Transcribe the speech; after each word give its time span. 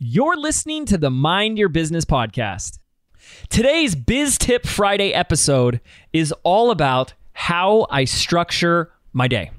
You're 0.00 0.36
listening 0.36 0.86
to 0.86 0.98
the 0.98 1.08
Mind 1.08 1.56
Your 1.56 1.68
Business 1.68 2.04
podcast. 2.04 2.80
Today's 3.48 3.94
Biz 3.94 4.38
Tip 4.38 4.66
Friday 4.66 5.14
episode 5.14 5.80
is 6.12 6.34
all 6.42 6.72
about 6.72 7.14
how 7.32 7.86
I 7.90 8.04
structure 8.04 8.90
my 9.12 9.28
day. 9.28 9.52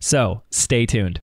So 0.00 0.42
stay 0.50 0.84
tuned. 0.84 1.20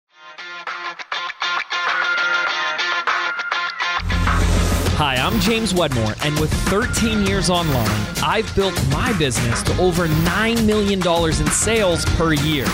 Hi, 4.97 5.15
I'm 5.17 5.37
James 5.41 5.73
Wedmore, 5.73 6.15
and 6.23 6.39
with 6.39 6.53
13 6.69 7.25
years 7.27 7.49
online, 7.49 7.91
I've 8.23 8.55
built 8.55 8.81
my 8.89 9.11
business 9.17 9.61
to 9.63 9.77
over 9.81 10.07
$9 10.07 10.65
million 10.65 11.05
in 11.05 11.47
sales 11.51 12.05
per 12.15 12.31
year. 12.31 12.65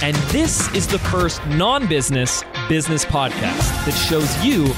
And 0.00 0.16
this 0.32 0.72
is 0.74 0.86
the 0.86 0.98
first 0.98 1.44
non 1.48 1.86
business 1.86 2.44
business 2.68 3.04
podcast 3.04 3.84
that 3.84 3.92
shows 3.92 4.42
you 4.42 4.72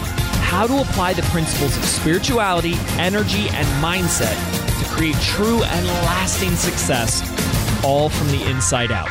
how 0.51 0.67
to 0.67 0.81
apply 0.81 1.13
the 1.13 1.23
principles 1.23 1.77
of 1.77 1.85
spirituality, 1.85 2.75
energy, 2.99 3.47
and 3.51 3.65
mindset 3.81 4.35
to 4.81 4.85
create 4.91 5.15
true 5.21 5.63
and 5.63 5.87
lasting 5.87 6.57
success, 6.57 7.23
all 7.85 8.09
from 8.09 8.27
the 8.33 8.51
inside 8.51 8.91
out. 8.91 9.09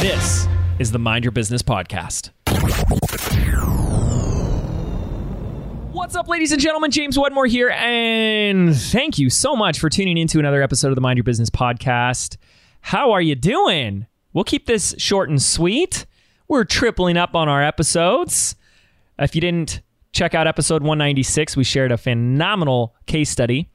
This 0.00 0.46
is 0.78 0.92
the 0.92 1.00
Mind 1.00 1.24
Your 1.24 1.32
Business 1.32 1.62
Podcast. 1.62 2.30
What's 5.92 6.14
up, 6.14 6.28
ladies 6.28 6.52
and 6.52 6.60
gentlemen? 6.60 6.92
James 6.92 7.18
Wedmore 7.18 7.46
here, 7.46 7.70
and 7.70 8.72
thank 8.72 9.18
you 9.18 9.28
so 9.30 9.56
much 9.56 9.80
for 9.80 9.90
tuning 9.90 10.16
into 10.16 10.38
another 10.38 10.62
episode 10.62 10.90
of 10.90 10.94
the 10.94 11.00
Mind 11.00 11.16
Your 11.16 11.24
Business 11.24 11.50
Podcast. 11.50 12.36
How 12.82 13.10
are 13.10 13.20
you 13.20 13.34
doing? 13.34 14.06
We'll 14.32 14.44
keep 14.44 14.66
this 14.66 14.94
short 14.96 15.28
and 15.28 15.42
sweet. 15.42 16.06
We're 16.46 16.62
tripling 16.62 17.16
up 17.16 17.34
on 17.34 17.48
our 17.48 17.64
episodes. 17.64 18.54
If 19.18 19.34
you 19.34 19.40
didn't 19.40 19.80
check 20.12 20.34
out 20.34 20.46
episode 20.46 20.82
196, 20.82 21.56
we 21.56 21.64
shared 21.64 21.92
a 21.92 21.96
phenomenal 21.96 22.94
case 23.06 23.30
study. 23.30 23.70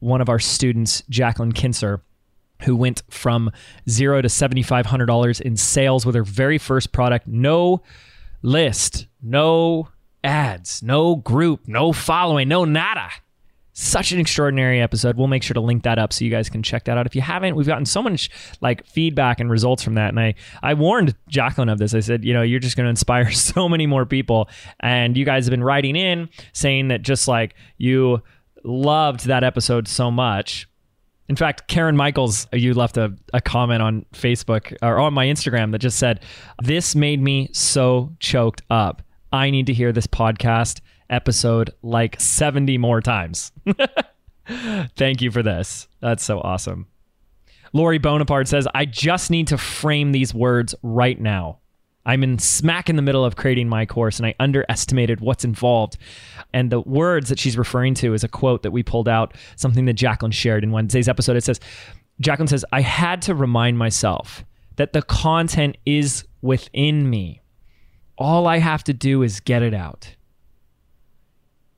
One 0.00 0.20
of 0.20 0.28
our 0.28 0.38
students, 0.38 1.02
Jacqueline 1.10 1.52
Kinser, 1.52 2.00
who 2.62 2.74
went 2.74 3.02
from 3.10 3.50
zero 3.88 4.22
to 4.22 4.28
$7,500 4.28 5.40
in 5.40 5.56
sales 5.56 6.06
with 6.06 6.14
her 6.14 6.24
very 6.24 6.58
first 6.58 6.92
product. 6.92 7.26
No 7.26 7.82
list, 8.42 9.06
no 9.22 9.88
ads, 10.24 10.82
no 10.82 11.16
group, 11.16 11.66
no 11.66 11.92
following, 11.92 12.48
no 12.48 12.64
nada. 12.64 13.08
Such 13.80 14.10
an 14.10 14.18
extraordinary 14.18 14.80
episode. 14.80 15.16
We'll 15.16 15.28
make 15.28 15.44
sure 15.44 15.54
to 15.54 15.60
link 15.60 15.84
that 15.84 16.00
up 16.00 16.12
so 16.12 16.24
you 16.24 16.32
guys 16.32 16.50
can 16.50 16.64
check 16.64 16.86
that 16.86 16.98
out. 16.98 17.06
If 17.06 17.14
you 17.14 17.22
haven't, 17.22 17.54
we've 17.54 17.68
gotten 17.68 17.86
so 17.86 18.02
much 18.02 18.28
like 18.60 18.84
feedback 18.84 19.38
and 19.38 19.48
results 19.48 19.84
from 19.84 19.94
that. 19.94 20.08
And 20.08 20.18
I, 20.18 20.34
I 20.64 20.74
warned 20.74 21.14
Jacqueline 21.28 21.68
of 21.68 21.78
this. 21.78 21.94
I 21.94 22.00
said, 22.00 22.24
you 22.24 22.34
know, 22.34 22.42
you're 22.42 22.58
just 22.58 22.76
going 22.76 22.86
to 22.86 22.90
inspire 22.90 23.30
so 23.30 23.68
many 23.68 23.86
more 23.86 24.04
people. 24.04 24.48
And 24.80 25.16
you 25.16 25.24
guys 25.24 25.44
have 25.44 25.52
been 25.52 25.62
writing 25.62 25.94
in 25.94 26.28
saying 26.52 26.88
that 26.88 27.02
just 27.02 27.28
like 27.28 27.54
you 27.76 28.20
loved 28.64 29.26
that 29.26 29.44
episode 29.44 29.86
so 29.86 30.10
much. 30.10 30.68
In 31.28 31.36
fact, 31.36 31.68
Karen 31.68 31.96
Michaels, 31.96 32.48
you 32.52 32.74
left 32.74 32.96
a, 32.96 33.14
a 33.32 33.40
comment 33.40 33.80
on 33.80 34.04
Facebook 34.12 34.76
or 34.82 34.98
on 34.98 35.14
my 35.14 35.26
Instagram 35.26 35.70
that 35.70 35.78
just 35.78 36.00
said, 36.00 36.24
This 36.60 36.96
made 36.96 37.22
me 37.22 37.48
so 37.52 38.16
choked 38.18 38.60
up. 38.70 39.02
I 39.32 39.50
need 39.50 39.66
to 39.66 39.72
hear 39.72 39.92
this 39.92 40.08
podcast 40.08 40.80
episode 41.10 41.70
like 41.82 42.20
70 42.20 42.78
more 42.78 43.00
times. 43.00 43.52
Thank 44.96 45.20
you 45.20 45.30
for 45.30 45.42
this. 45.42 45.88
That's 46.00 46.24
so 46.24 46.40
awesome. 46.40 46.86
Lori 47.72 47.98
Bonaparte 47.98 48.48
says, 48.48 48.66
I 48.74 48.86
just 48.86 49.30
need 49.30 49.48
to 49.48 49.58
frame 49.58 50.12
these 50.12 50.32
words 50.32 50.74
right 50.82 51.20
now. 51.20 51.58
I'm 52.06 52.22
in 52.22 52.38
smack 52.38 52.88
in 52.88 52.96
the 52.96 53.02
middle 53.02 53.24
of 53.24 53.36
creating 53.36 53.68
my 53.68 53.84
course 53.84 54.18
and 54.18 54.26
I 54.26 54.34
underestimated 54.40 55.20
what's 55.20 55.44
involved. 55.44 55.98
And 56.54 56.72
the 56.72 56.80
words 56.80 57.28
that 57.28 57.38
she's 57.38 57.58
referring 57.58 57.92
to 57.94 58.14
is 58.14 58.24
a 58.24 58.28
quote 58.28 58.62
that 58.62 58.70
we 58.70 58.82
pulled 58.82 59.08
out, 59.08 59.34
something 59.56 59.84
that 59.84 59.92
Jacqueline 59.92 60.32
shared 60.32 60.64
in 60.64 60.72
Wednesday's 60.72 61.08
episode. 61.08 61.36
It 61.36 61.44
says, 61.44 61.60
Jacqueline 62.20 62.48
says, 62.48 62.64
I 62.72 62.80
had 62.80 63.20
to 63.22 63.34
remind 63.34 63.76
myself 63.76 64.44
that 64.76 64.94
the 64.94 65.02
content 65.02 65.76
is 65.84 66.24
within 66.40 67.10
me. 67.10 67.42
All 68.16 68.46
I 68.46 68.58
have 68.58 68.82
to 68.84 68.94
do 68.94 69.22
is 69.22 69.40
get 69.40 69.62
it 69.62 69.74
out. 69.74 70.16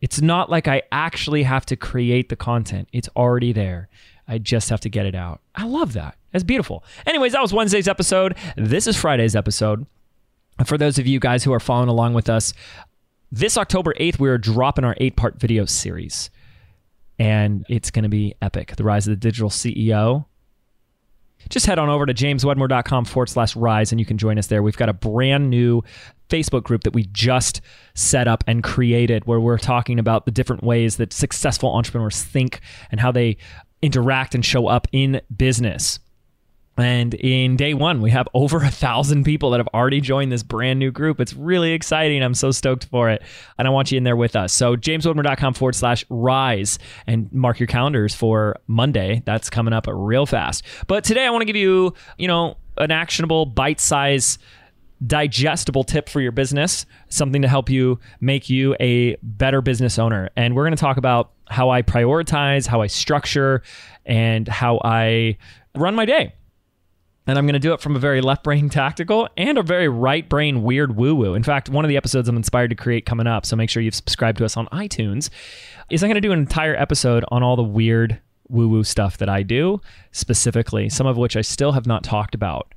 It's 0.00 0.20
not 0.20 0.48
like 0.48 0.66
I 0.66 0.82
actually 0.90 1.42
have 1.42 1.66
to 1.66 1.76
create 1.76 2.28
the 2.28 2.36
content, 2.36 2.88
it's 2.92 3.08
already 3.16 3.52
there. 3.52 3.88
I 4.26 4.38
just 4.38 4.70
have 4.70 4.80
to 4.80 4.88
get 4.88 5.06
it 5.06 5.14
out. 5.14 5.40
I 5.54 5.64
love 5.64 5.92
that. 5.94 6.16
That's 6.30 6.44
beautiful. 6.44 6.84
Anyways, 7.04 7.32
that 7.32 7.42
was 7.42 7.52
Wednesday's 7.52 7.88
episode. 7.88 8.36
This 8.56 8.86
is 8.86 8.96
Friday's 8.96 9.34
episode. 9.34 9.86
For 10.64 10.78
those 10.78 10.98
of 10.98 11.06
you 11.06 11.18
guys 11.18 11.42
who 11.42 11.52
are 11.52 11.58
following 11.58 11.88
along 11.88 12.14
with 12.14 12.28
us, 12.28 12.52
this 13.32 13.56
October 13.56 13.94
8th, 13.94 14.20
we 14.20 14.28
are 14.28 14.38
dropping 14.38 14.84
our 14.84 14.94
eight 14.98 15.16
part 15.16 15.40
video 15.40 15.64
series. 15.64 16.30
And 17.18 17.66
it's 17.68 17.90
going 17.90 18.04
to 18.04 18.08
be 18.08 18.34
epic. 18.40 18.76
The 18.76 18.84
Rise 18.84 19.06
of 19.06 19.12
the 19.12 19.16
Digital 19.16 19.50
CEO 19.50 20.26
just 21.48 21.66
head 21.66 21.78
on 21.78 21.88
over 21.88 22.06
to 22.06 22.14
jameswedmore.com 22.14 23.04
forward 23.04 23.28
slash 23.28 23.56
rise 23.56 23.92
and 23.92 23.98
you 23.98 24.06
can 24.06 24.18
join 24.18 24.38
us 24.38 24.48
there. 24.48 24.62
We've 24.62 24.76
got 24.76 24.88
a 24.88 24.92
brand 24.92 25.50
new 25.50 25.82
Facebook 26.28 26.62
group 26.62 26.84
that 26.84 26.92
we 26.92 27.04
just 27.12 27.60
set 27.94 28.28
up 28.28 28.44
and 28.46 28.62
created 28.62 29.26
where 29.26 29.40
we're 29.40 29.58
talking 29.58 29.98
about 29.98 30.24
the 30.24 30.30
different 30.30 30.62
ways 30.62 30.96
that 30.96 31.12
successful 31.12 31.74
entrepreneurs 31.74 32.22
think 32.22 32.60
and 32.90 33.00
how 33.00 33.10
they 33.10 33.36
interact 33.82 34.34
and 34.34 34.44
show 34.44 34.66
up 34.66 34.86
in 34.92 35.20
business. 35.36 35.98
And 36.80 37.14
in 37.14 37.56
day 37.56 37.74
one, 37.74 38.00
we 38.00 38.10
have 38.10 38.28
over 38.34 38.58
a 38.58 38.70
thousand 38.70 39.24
people 39.24 39.50
that 39.50 39.58
have 39.58 39.68
already 39.68 40.00
joined 40.00 40.32
this 40.32 40.42
brand 40.42 40.78
new 40.78 40.90
group. 40.90 41.20
It's 41.20 41.34
really 41.34 41.72
exciting. 41.72 42.22
I'm 42.22 42.34
so 42.34 42.50
stoked 42.50 42.86
for 42.86 43.10
it. 43.10 43.22
And 43.58 43.68
I 43.68 43.70
want 43.70 43.92
you 43.92 43.98
in 43.98 44.04
there 44.04 44.16
with 44.16 44.36
us. 44.36 44.52
So, 44.52 44.76
jameswedmore.com 44.76 45.54
forward 45.54 45.74
slash 45.74 46.04
rise 46.08 46.78
and 47.06 47.32
mark 47.32 47.60
your 47.60 47.66
calendars 47.66 48.14
for 48.14 48.56
Monday. 48.66 49.22
That's 49.24 49.50
coming 49.50 49.72
up 49.72 49.86
real 49.88 50.26
fast. 50.26 50.64
But 50.86 51.04
today, 51.04 51.26
I 51.26 51.30
want 51.30 51.42
to 51.42 51.46
give 51.46 51.56
you, 51.56 51.94
you 52.18 52.28
know, 52.28 52.56
an 52.78 52.90
actionable, 52.90 53.46
bite 53.46 53.80
size 53.80 54.38
digestible 55.06 55.82
tip 55.82 56.08
for 56.08 56.20
your 56.20 56.32
business, 56.32 56.84
something 57.08 57.42
to 57.42 57.48
help 57.48 57.70
you 57.70 57.98
make 58.20 58.50
you 58.50 58.76
a 58.80 59.16
better 59.22 59.62
business 59.62 59.98
owner. 59.98 60.28
And 60.36 60.54
we're 60.54 60.64
going 60.64 60.76
to 60.76 60.80
talk 60.80 60.98
about 60.98 61.32
how 61.48 61.70
I 61.70 61.82
prioritize, 61.82 62.66
how 62.66 62.82
I 62.82 62.86
structure, 62.86 63.62
and 64.04 64.46
how 64.46 64.80
I 64.84 65.38
run 65.74 65.94
my 65.94 66.04
day. 66.04 66.34
And 67.30 67.38
I'm 67.38 67.46
going 67.46 67.54
to 67.54 67.60
do 67.60 67.72
it 67.72 67.80
from 67.80 67.94
a 67.94 68.00
very 68.00 68.20
left 68.20 68.42
brain 68.42 68.68
tactical 68.70 69.28
and 69.36 69.56
a 69.56 69.62
very 69.62 69.88
right 69.88 70.28
brain 70.28 70.64
weird 70.64 70.96
woo 70.96 71.14
woo. 71.14 71.34
In 71.34 71.44
fact, 71.44 71.68
one 71.68 71.84
of 71.84 71.88
the 71.88 71.96
episodes 71.96 72.28
I'm 72.28 72.36
inspired 72.36 72.70
to 72.70 72.74
create 72.74 73.06
coming 73.06 73.28
up, 73.28 73.46
so 73.46 73.54
make 73.54 73.70
sure 73.70 73.80
you've 73.80 73.94
subscribed 73.94 74.38
to 74.38 74.44
us 74.44 74.56
on 74.56 74.66
iTunes, 74.66 75.30
is 75.90 76.02
I'm 76.02 76.08
going 76.08 76.16
to 76.16 76.20
do 76.20 76.32
an 76.32 76.40
entire 76.40 76.74
episode 76.74 77.24
on 77.28 77.44
all 77.44 77.54
the 77.54 77.62
weird 77.62 78.20
woo 78.48 78.68
woo 78.68 78.82
stuff 78.82 79.18
that 79.18 79.28
I 79.28 79.44
do, 79.44 79.80
specifically, 80.10 80.88
some 80.88 81.06
of 81.06 81.16
which 81.16 81.36
I 81.36 81.40
still 81.42 81.70
have 81.70 81.86
not 81.86 82.02
talked 82.02 82.34
about 82.34 82.74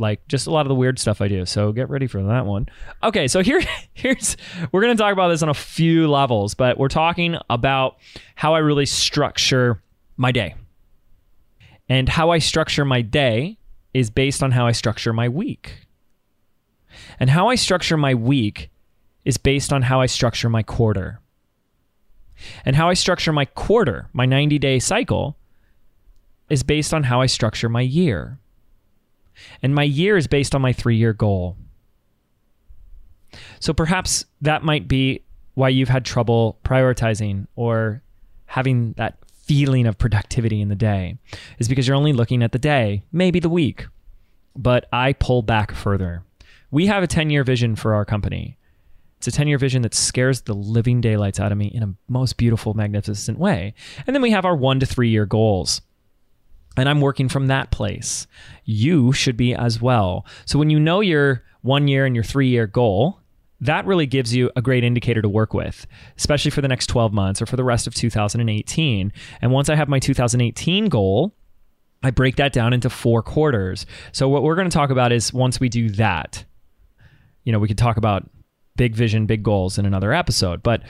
like 0.00 0.24
just 0.28 0.46
a 0.46 0.50
lot 0.52 0.60
of 0.60 0.68
the 0.68 0.76
weird 0.76 0.96
stuff 1.00 1.20
I 1.20 1.26
do. 1.26 1.44
So 1.44 1.72
get 1.72 1.90
ready 1.90 2.06
for 2.06 2.22
that 2.22 2.46
one. 2.46 2.68
Okay, 3.02 3.26
so 3.26 3.42
here 3.42 3.60
here's 3.94 4.36
we're 4.70 4.80
going 4.80 4.96
to 4.96 5.02
talk 5.02 5.12
about 5.12 5.26
this 5.26 5.42
on 5.42 5.48
a 5.48 5.54
few 5.54 6.08
levels, 6.08 6.54
but 6.54 6.78
we're 6.78 6.86
talking 6.86 7.36
about 7.50 7.96
how 8.36 8.54
I 8.54 8.60
really 8.60 8.86
structure 8.86 9.82
my 10.16 10.30
day. 10.30 10.54
And 11.88 12.08
how 12.08 12.30
I 12.30 12.38
structure 12.38 12.84
my 12.84 13.02
day 13.02 13.58
is 13.94 14.10
based 14.10 14.42
on 14.42 14.52
how 14.52 14.66
I 14.66 14.72
structure 14.72 15.12
my 15.12 15.28
week. 15.28 15.86
And 17.20 17.30
how 17.30 17.48
I 17.48 17.54
structure 17.54 17.96
my 17.96 18.14
week 18.14 18.70
is 19.24 19.36
based 19.36 19.72
on 19.72 19.82
how 19.82 20.00
I 20.00 20.06
structure 20.06 20.48
my 20.48 20.62
quarter. 20.62 21.20
And 22.64 22.76
how 22.76 22.88
I 22.88 22.94
structure 22.94 23.32
my 23.32 23.44
quarter, 23.44 24.08
my 24.12 24.26
90 24.26 24.58
day 24.58 24.78
cycle, 24.78 25.36
is 26.48 26.62
based 26.62 26.94
on 26.94 27.04
how 27.04 27.20
I 27.20 27.26
structure 27.26 27.68
my 27.68 27.80
year. 27.80 28.38
And 29.62 29.74
my 29.74 29.82
year 29.82 30.16
is 30.16 30.26
based 30.26 30.54
on 30.54 30.62
my 30.62 30.72
three 30.72 30.96
year 30.96 31.12
goal. 31.12 31.56
So 33.60 33.72
perhaps 33.72 34.24
that 34.40 34.62
might 34.62 34.88
be 34.88 35.22
why 35.54 35.68
you've 35.68 35.88
had 35.88 36.04
trouble 36.04 36.58
prioritizing 36.64 37.46
or 37.56 38.02
having 38.46 38.92
that 38.92 39.18
feeling 39.48 39.86
of 39.86 39.98
productivity 39.98 40.60
in 40.60 40.68
the 40.68 40.76
day, 40.76 41.18
is 41.58 41.68
because 41.68 41.88
you're 41.88 41.96
only 41.96 42.12
looking 42.12 42.42
at 42.42 42.52
the 42.52 42.58
day, 42.58 43.02
maybe 43.10 43.40
the 43.40 43.48
week. 43.48 43.86
But 44.54 44.86
I 44.92 45.14
pull 45.14 45.42
back 45.42 45.74
further. 45.74 46.22
We 46.70 46.86
have 46.86 47.02
a 47.02 47.08
10 47.08 47.30
year 47.30 47.42
vision 47.42 47.74
for 47.74 47.94
our 47.94 48.04
company. 48.04 48.56
It's 49.16 49.26
a 49.26 49.32
10 49.32 49.48
year 49.48 49.58
vision 49.58 49.82
that 49.82 49.94
scares 49.94 50.42
the 50.42 50.54
living 50.54 51.00
daylights 51.00 51.40
out 51.40 51.50
of 51.50 51.58
me 51.58 51.66
in 51.66 51.82
a 51.82 51.94
most 52.08 52.36
beautiful, 52.36 52.74
magnificent 52.74 53.38
way. 53.38 53.74
And 54.06 54.14
then 54.14 54.22
we 54.22 54.30
have 54.30 54.44
our 54.44 54.54
one 54.54 54.78
to 54.80 54.86
three 54.86 55.08
year 55.08 55.26
goals 55.26 55.80
and 56.78 56.88
I'm 56.88 57.00
working 57.00 57.28
from 57.28 57.48
that 57.48 57.70
place. 57.70 58.26
You 58.64 59.12
should 59.12 59.36
be 59.36 59.54
as 59.54 59.82
well. 59.82 60.24
So 60.46 60.58
when 60.58 60.70
you 60.70 60.78
know 60.78 61.00
your 61.00 61.42
one 61.62 61.88
year 61.88 62.06
and 62.06 62.14
your 62.14 62.24
three 62.24 62.48
year 62.48 62.66
goal, 62.66 63.20
that 63.60 63.86
really 63.86 64.06
gives 64.06 64.34
you 64.34 64.50
a 64.54 64.62
great 64.62 64.84
indicator 64.84 65.20
to 65.20 65.28
work 65.28 65.52
with, 65.52 65.86
especially 66.16 66.50
for 66.50 66.60
the 66.60 66.68
next 66.68 66.86
12 66.86 67.12
months 67.12 67.42
or 67.42 67.46
for 67.46 67.56
the 67.56 67.64
rest 67.64 67.86
of 67.86 67.94
2018. 67.94 69.12
And 69.40 69.52
once 69.52 69.68
I 69.68 69.74
have 69.74 69.88
my 69.88 69.98
2018 69.98 70.88
goal, 70.88 71.34
I 72.02 72.10
break 72.10 72.36
that 72.36 72.52
down 72.52 72.72
into 72.72 72.88
four 72.88 73.22
quarters. 73.22 73.84
So 74.12 74.28
what 74.28 74.44
we're 74.44 74.54
going 74.54 74.70
to 74.70 74.74
talk 74.74 74.90
about 74.90 75.10
is 75.10 75.32
once 75.32 75.58
we 75.58 75.68
do 75.68 75.90
that, 75.90 76.44
you 77.42 77.52
know, 77.52 77.58
we 77.58 77.66
could 77.66 77.78
talk 77.78 77.96
about 77.96 78.30
big 78.76 78.94
vision, 78.94 79.26
big 79.26 79.42
goals 79.42 79.76
in 79.76 79.86
another 79.86 80.12
episode. 80.12 80.62
But 80.62 80.82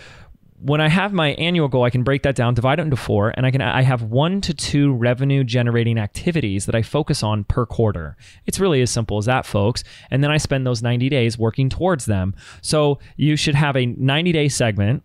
when 0.60 0.80
I 0.80 0.88
have 0.88 1.12
my 1.12 1.30
annual 1.32 1.68
goal, 1.68 1.84
I 1.84 1.90
can 1.90 2.02
break 2.02 2.22
that 2.22 2.34
down, 2.34 2.54
divide 2.54 2.80
it 2.80 2.82
into 2.82 2.96
four, 2.96 3.32
and 3.36 3.46
I 3.46 3.50
can 3.50 3.60
I 3.60 3.82
have 3.82 4.02
one 4.02 4.40
to 4.42 4.54
two 4.54 4.92
revenue 4.92 5.44
generating 5.44 5.98
activities 5.98 6.66
that 6.66 6.74
I 6.74 6.82
focus 6.82 7.22
on 7.22 7.44
per 7.44 7.64
quarter. 7.64 8.16
It's 8.46 8.58
really 8.58 8.82
as 8.82 8.90
simple 8.90 9.18
as 9.18 9.26
that, 9.26 9.46
folks. 9.46 9.84
And 10.10 10.22
then 10.22 10.30
I 10.30 10.36
spend 10.36 10.66
those 10.66 10.82
90 10.82 11.08
days 11.08 11.38
working 11.38 11.68
towards 11.68 12.06
them. 12.06 12.34
So 12.60 12.98
you 13.16 13.36
should 13.36 13.54
have 13.54 13.76
a 13.76 13.86
90 13.86 14.32
day 14.32 14.48
segment, 14.48 15.04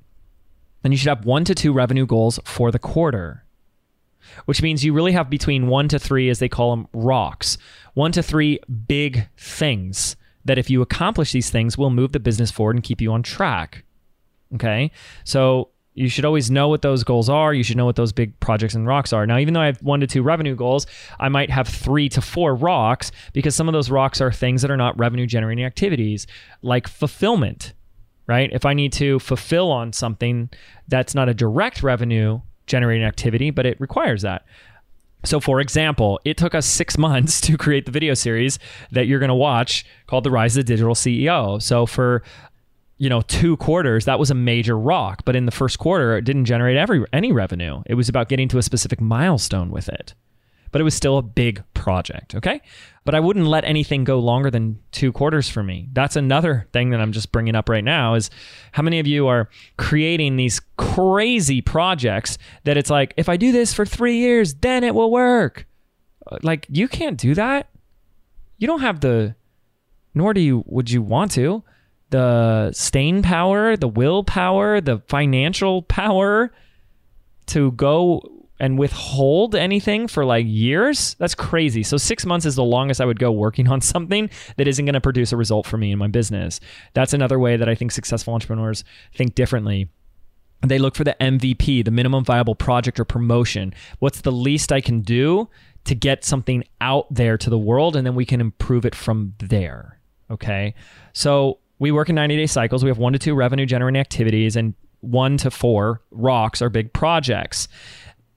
and 0.84 0.92
you 0.92 0.98
should 0.98 1.10
have 1.10 1.26
one 1.26 1.46
to 1.46 1.56
two 1.56 1.72
revenue 1.72 2.06
goals 2.06 2.40
for 2.46 2.72
the 2.72 2.80
quarter. 2.80 3.46
Which 4.46 4.62
means 4.62 4.84
you 4.84 4.94
really 4.94 5.12
have 5.12 5.30
between 5.30 5.68
one 5.68 5.88
to 5.90 6.00
three, 6.00 6.30
as 6.30 6.40
they 6.40 6.50
call 6.50 6.76
them, 6.76 6.88
rocks. 6.94 7.58
One 7.94 8.12
to 8.14 8.24
three 8.24 8.60
big 8.88 9.28
things 9.38 10.16
that 10.46 10.58
if 10.58 10.70
you 10.70 10.82
accomplish 10.82 11.32
these 11.32 11.50
things 11.50 11.78
will 11.78 11.90
move 11.90 12.12
the 12.12 12.20
business 12.20 12.50
forward 12.50 12.76
and 12.76 12.84
keep 12.84 13.02
you 13.02 13.12
on 13.12 13.22
track. 13.22 13.84
Okay. 14.56 14.92
So 15.24 15.70
you 15.96 16.10
should 16.10 16.26
always 16.26 16.50
know 16.50 16.68
what 16.68 16.82
those 16.82 17.04
goals 17.04 17.30
are. 17.30 17.54
You 17.54 17.64
should 17.64 17.78
know 17.78 17.86
what 17.86 17.96
those 17.96 18.12
big 18.12 18.40
projects 18.40 18.74
and 18.74 18.88
rocks 18.88 19.14
are. 19.14 19.28
Now, 19.28 19.38
even 19.38 19.54
though 19.54 19.62
I 19.62 19.68
have 19.68 19.82
one 19.82 20.00
to 20.00 20.08
two 20.08 20.24
revenue 20.24 20.56
goals, 20.56 20.88
I 21.20 21.30
might 21.30 21.50
have 21.50 21.68
three 21.68 22.10
to 22.10 22.22
four 22.22 22.56
rocks 22.56 23.12
because 23.32 23.56
some 23.56 23.70
of 23.70 23.74
those 23.74 23.92
rocks 23.92 24.20
are 24.20 24.32
things 24.32 24.62
that 24.64 24.72
are 24.72 24.78
not 24.78 24.98
revenue 24.98 25.28
generating 25.28 25.66
activities, 25.66 26.26
like 26.62 26.88
fulfillment, 26.88 27.74
right? 28.28 28.50
If 28.52 28.66
I 28.66 28.74
need 28.74 28.94
to 28.94 29.20
fulfill 29.20 29.72
on 29.72 29.94
something 29.94 30.50
that's 30.88 31.14
not 31.14 31.30
a 31.30 31.34
direct 31.34 31.84
revenue 31.84 32.42
generating 32.66 33.06
activity, 33.06 33.52
but 33.52 33.66
it 33.66 33.80
requires 33.80 34.24
that. 34.24 34.46
So, 35.26 35.40
for 35.40 35.62
example, 35.62 36.20
it 36.26 36.38
took 36.38 36.56
us 36.56 36.66
six 36.66 36.98
months 37.08 37.40
to 37.42 37.58
create 37.58 37.86
the 37.86 37.92
video 37.92 38.14
series 38.14 38.58
that 38.92 39.06
you're 39.06 39.20
going 39.20 39.30
to 39.30 39.36
watch 39.36 39.86
called 40.08 40.24
The 40.24 40.32
Rise 40.32 40.58
of 40.58 40.66
the 40.66 40.74
Digital 40.74 40.96
CEO. 40.96 41.62
So, 41.62 41.86
for 41.86 42.24
you 42.98 43.10
know 43.10 43.22
two 43.22 43.58
quarters 43.58 44.06
that 44.06 44.20
was 44.20 44.32
a 44.32 44.36
major 44.36 44.78
rock. 44.78 45.24
But 45.26 45.36
in 45.36 45.46
the 45.46 45.52
first 45.52 45.80
quarter 45.80 46.18
it 46.18 46.24
didn't 46.24 46.46
generate 46.46 46.78
every 46.78 47.06
any 47.12 47.32
revenue. 47.32 47.84
It 47.86 47.96
was 47.96 48.10
about 48.10 48.30
getting 48.30 48.48
to 48.50 48.58
a 48.58 48.64
specific 48.64 49.02
milestone 49.02 49.70
with 49.72 49.90
it. 49.90 50.14
But 50.72 50.82
it 50.82 50.86
was 50.86 50.96
still 50.96 51.18
a 51.18 51.22
big 51.22 51.64
project 51.74 52.34
okay? 52.36 52.62
But 53.06 53.16
i 53.16 53.20
wouldn't 53.20 53.48
let 53.48 53.66
anything 53.66 54.06
go 54.06 54.20
longer 54.20 54.50
than 54.50 54.80
two 54.92 55.12
quarters 55.12 55.50
for 55.50 55.62
me. 55.62 55.90
That's 55.92 56.16
another 56.16 56.68
thing 56.72 56.92
that 56.92 57.02
i'm 57.02 57.12
just 57.12 57.32
bringing 57.32 57.56
up 57.56 57.70
right 57.70 57.84
now 57.84 58.14
is 58.16 58.30
how 58.72 58.84
many 58.84 59.00
of 59.00 59.08
you 59.08 59.28
are 59.28 59.50
creating 59.78 60.36
these 60.36 60.62
crazy 60.78 61.62
projects 61.62 62.38
that 62.64 62.78
it's 62.78 62.90
like 62.90 63.14
if 63.18 63.28
i 63.28 63.38
do 63.38 63.52
this 63.52 63.74
for 63.74 63.86
three 63.86 64.18
years 64.18 64.54
then 64.56 64.84
it 64.84 64.96
will 64.96 65.12
work. 65.12 65.68
Uh, 66.26 66.38
like 66.42 66.66
you 66.70 66.88
can't 66.88 67.18
do 67.18 67.34
that. 67.36 67.70
You 68.58 68.68
don't 68.68 68.82
have 68.82 69.02
the 69.02 69.36
nor 70.16 70.34
do 70.34 70.42
you 70.42 70.64
would 70.68 70.90
you 70.90 71.02
want 71.02 71.32
to 71.32 71.64
the 72.14 72.72
staying 72.74 73.24
power, 73.24 73.76
the 73.76 73.88
willpower, 73.88 74.80
the 74.80 75.00
financial 75.08 75.82
power 75.82 76.52
to 77.48 77.72
go 77.72 78.22
and 78.60 78.78
withhold 78.78 79.56
anything 79.56 80.08
for 80.08 80.24
like 80.24 80.46
years, 80.48 81.16
that's 81.16 81.34
crazy. 81.34 81.82
So, 81.82 81.98
six 81.98 82.24
months 82.24 82.46
is 82.46 82.54
the 82.54 82.64
longest 82.64 83.02
I 83.02 83.06
would 83.06 83.18
go 83.18 83.32
working 83.32 83.68
on 83.68 83.82
something 83.82 84.30
that 84.58 84.68
isn't 84.68 84.86
going 84.86 84.94
to 84.94 85.02
produce 85.02 85.32
a 85.32 85.38
result 85.38 85.66
for 85.66 85.78
me 85.78 85.92
in 85.92 85.98
my 85.98 86.08
business. 86.08 86.60
That's 86.94 87.14
another 87.14 87.40
way 87.40 87.58
that 87.58 87.68
I 87.68 87.74
think 87.74 87.92
successful 87.92 88.36
entrepreneurs 88.36 88.84
think 89.16 89.34
differently. 89.34 89.90
They 90.62 90.78
look 90.78 90.94
for 90.94 91.04
the 91.04 91.16
MVP, 91.20 91.84
the 91.84 91.90
minimum 91.90 92.24
viable 92.24 92.54
project 92.54 93.00
or 93.00 93.06
promotion. 93.06 93.74
What's 93.98 94.22
the 94.22 94.32
least 94.32 94.72
I 94.72 94.82
can 94.82 95.02
do 95.02 95.50
to 95.86 95.96
get 95.96 96.24
something 96.24 96.64
out 96.80 97.12
there 97.12 97.40
to 97.40 97.50
the 97.50 97.58
world? 97.58 97.96
And 97.96 98.06
then 98.06 98.14
we 98.14 98.24
can 98.24 98.40
improve 98.40 98.86
it 98.86 98.94
from 98.94 99.34
there. 99.40 100.00
Okay. 100.30 100.76
So, 101.12 101.58
we 101.84 101.92
work 101.92 102.08
in 102.08 102.16
90 102.16 102.38
day 102.38 102.48
cycles. 102.48 102.82
We 102.82 102.90
have 102.90 102.98
one 102.98 103.12
to 103.12 103.20
two 103.20 103.36
revenue 103.36 103.66
generating 103.66 104.00
activities 104.00 104.56
and 104.56 104.74
one 105.02 105.36
to 105.36 105.52
four 105.52 106.02
rocks 106.12 106.62
are 106.62 106.70
big 106.70 106.94
projects. 106.94 107.68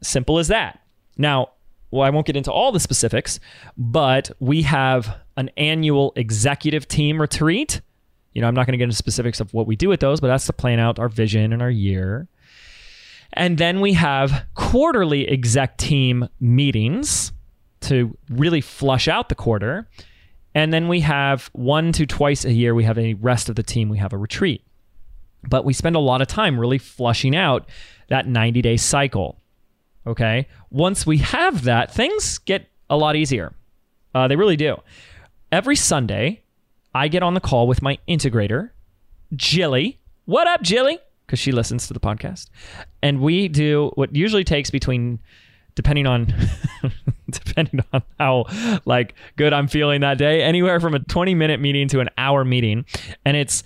Simple 0.02 0.40
as 0.40 0.48
that. 0.48 0.80
Now, 1.16 1.50
well, 1.92 2.02
I 2.02 2.10
won't 2.10 2.26
get 2.26 2.36
into 2.36 2.50
all 2.50 2.72
the 2.72 2.80
specifics, 2.80 3.38
but 3.76 4.32
we 4.40 4.62
have 4.62 5.16
an 5.36 5.50
annual 5.56 6.12
executive 6.16 6.88
team 6.88 7.20
retreat. 7.20 7.80
You 8.32 8.42
know, 8.42 8.48
I'm 8.48 8.54
not 8.54 8.66
going 8.66 8.72
to 8.72 8.78
get 8.78 8.84
into 8.84 8.96
specifics 8.96 9.38
of 9.38 9.54
what 9.54 9.68
we 9.68 9.76
do 9.76 9.88
with 9.88 10.00
those, 10.00 10.20
but 10.20 10.26
that's 10.26 10.46
to 10.46 10.52
plan 10.52 10.80
out 10.80 10.98
our 10.98 11.08
vision 11.08 11.52
and 11.52 11.62
our 11.62 11.70
year. 11.70 12.26
And 13.32 13.58
then 13.58 13.80
we 13.80 13.92
have 13.92 14.44
quarterly 14.54 15.28
exec 15.28 15.78
team 15.78 16.28
meetings 16.40 17.30
to 17.82 18.18
really 18.28 18.60
flush 18.60 19.06
out 19.06 19.28
the 19.28 19.36
quarter. 19.36 19.88
And 20.56 20.72
then 20.72 20.88
we 20.88 21.00
have 21.00 21.50
one 21.52 21.92
to 21.92 22.06
twice 22.06 22.46
a 22.46 22.52
year, 22.52 22.74
we 22.74 22.84
have 22.84 22.96
a 22.96 23.12
rest 23.12 23.50
of 23.50 23.56
the 23.56 23.62
team, 23.62 23.90
we 23.90 23.98
have 23.98 24.14
a 24.14 24.16
retreat. 24.16 24.64
But 25.46 25.66
we 25.66 25.74
spend 25.74 25.96
a 25.96 26.00
lot 26.00 26.22
of 26.22 26.28
time 26.28 26.58
really 26.58 26.78
flushing 26.78 27.36
out 27.36 27.68
that 28.08 28.26
90 28.26 28.62
day 28.62 28.78
cycle. 28.78 29.38
Okay. 30.06 30.48
Once 30.70 31.06
we 31.06 31.18
have 31.18 31.64
that, 31.64 31.92
things 31.92 32.38
get 32.38 32.70
a 32.88 32.96
lot 32.96 33.16
easier. 33.16 33.52
Uh, 34.14 34.28
they 34.28 34.36
really 34.36 34.56
do. 34.56 34.78
Every 35.52 35.76
Sunday, 35.76 36.42
I 36.94 37.08
get 37.08 37.22
on 37.22 37.34
the 37.34 37.40
call 37.40 37.68
with 37.68 37.82
my 37.82 37.98
integrator, 38.08 38.70
Jilly. 39.34 40.00
What 40.24 40.46
up, 40.46 40.62
Jilly? 40.62 40.98
Because 41.26 41.38
she 41.38 41.52
listens 41.52 41.86
to 41.88 41.92
the 41.92 42.00
podcast. 42.00 42.48
And 43.02 43.20
we 43.20 43.48
do 43.48 43.92
what 43.94 44.16
usually 44.16 44.44
takes 44.44 44.70
between 44.70 45.18
depending 45.76 46.06
on 46.08 46.34
depending 47.30 47.84
on 47.92 48.02
how 48.18 48.46
like 48.84 49.14
good 49.36 49.52
I'm 49.52 49.68
feeling 49.68 50.00
that 50.00 50.18
day, 50.18 50.42
anywhere 50.42 50.80
from 50.80 50.94
a 50.94 50.98
20 50.98 51.36
minute 51.36 51.60
meeting 51.60 51.86
to 51.88 52.00
an 52.00 52.08
hour 52.18 52.44
meeting. 52.44 52.84
And 53.24 53.36
it's 53.36 53.62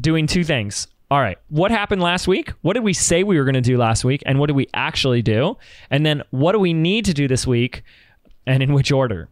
doing 0.00 0.28
two 0.28 0.44
things. 0.44 0.86
All 1.10 1.20
right, 1.20 1.38
what 1.48 1.70
happened 1.70 2.02
last 2.02 2.26
week? 2.28 2.50
What 2.62 2.72
did 2.74 2.82
we 2.82 2.92
say 2.92 3.22
we 3.24 3.38
were 3.38 3.44
going 3.44 3.54
to 3.54 3.60
do 3.60 3.76
last 3.76 4.04
week? 4.04 4.22
And 4.26 4.38
what 4.38 4.46
did 4.46 4.56
we 4.56 4.68
actually 4.74 5.22
do? 5.22 5.56
And 5.90 6.04
then 6.04 6.22
what 6.30 6.52
do 6.52 6.58
we 6.58 6.72
need 6.72 7.04
to 7.06 7.14
do 7.14 7.28
this 7.28 7.46
week? 7.46 7.82
And 8.46 8.62
in 8.62 8.72
which 8.72 8.90
order? 8.90 9.28